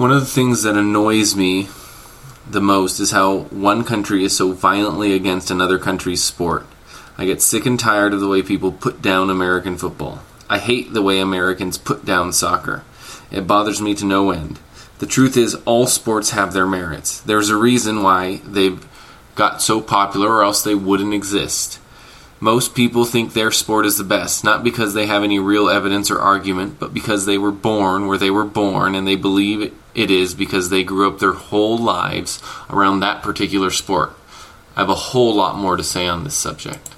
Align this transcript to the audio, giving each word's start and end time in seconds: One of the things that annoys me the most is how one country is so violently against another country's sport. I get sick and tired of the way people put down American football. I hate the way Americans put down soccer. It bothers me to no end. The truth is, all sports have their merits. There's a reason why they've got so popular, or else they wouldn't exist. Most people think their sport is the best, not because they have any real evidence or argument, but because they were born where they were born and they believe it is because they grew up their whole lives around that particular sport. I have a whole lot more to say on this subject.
One 0.00 0.12
of 0.12 0.20
the 0.20 0.26
things 0.26 0.62
that 0.62 0.78
annoys 0.78 1.36
me 1.36 1.68
the 2.50 2.62
most 2.62 3.00
is 3.00 3.10
how 3.10 3.40
one 3.50 3.84
country 3.84 4.24
is 4.24 4.34
so 4.34 4.52
violently 4.52 5.12
against 5.12 5.50
another 5.50 5.78
country's 5.78 6.22
sport. 6.22 6.64
I 7.18 7.26
get 7.26 7.42
sick 7.42 7.66
and 7.66 7.78
tired 7.78 8.14
of 8.14 8.20
the 8.20 8.26
way 8.26 8.40
people 8.40 8.72
put 8.72 9.02
down 9.02 9.28
American 9.28 9.76
football. 9.76 10.22
I 10.48 10.58
hate 10.58 10.94
the 10.94 11.02
way 11.02 11.20
Americans 11.20 11.76
put 11.76 12.06
down 12.06 12.32
soccer. 12.32 12.82
It 13.30 13.46
bothers 13.46 13.82
me 13.82 13.94
to 13.96 14.06
no 14.06 14.30
end. 14.30 14.58
The 15.00 15.06
truth 15.06 15.36
is, 15.36 15.56
all 15.66 15.86
sports 15.86 16.30
have 16.30 16.54
their 16.54 16.66
merits. 16.66 17.20
There's 17.20 17.50
a 17.50 17.56
reason 17.58 18.02
why 18.02 18.40
they've 18.46 18.82
got 19.34 19.60
so 19.60 19.82
popular, 19.82 20.30
or 20.30 20.42
else 20.42 20.62
they 20.62 20.74
wouldn't 20.74 21.12
exist. 21.12 21.78
Most 22.42 22.74
people 22.74 23.04
think 23.04 23.34
their 23.34 23.50
sport 23.50 23.84
is 23.84 23.98
the 23.98 24.04
best, 24.04 24.44
not 24.44 24.64
because 24.64 24.94
they 24.94 25.04
have 25.04 25.22
any 25.22 25.38
real 25.38 25.68
evidence 25.68 26.10
or 26.10 26.18
argument, 26.18 26.80
but 26.80 26.94
because 26.94 27.26
they 27.26 27.36
were 27.36 27.52
born 27.52 28.06
where 28.06 28.16
they 28.16 28.30
were 28.30 28.46
born 28.46 28.94
and 28.94 29.06
they 29.06 29.16
believe 29.16 29.74
it 29.94 30.10
is 30.10 30.34
because 30.34 30.70
they 30.70 30.82
grew 30.82 31.06
up 31.06 31.18
their 31.18 31.34
whole 31.34 31.76
lives 31.76 32.42
around 32.70 33.00
that 33.00 33.22
particular 33.22 33.70
sport. 33.70 34.12
I 34.74 34.80
have 34.80 34.88
a 34.88 34.94
whole 34.94 35.34
lot 35.34 35.56
more 35.56 35.76
to 35.76 35.84
say 35.84 36.06
on 36.06 36.24
this 36.24 36.34
subject. 36.34 36.88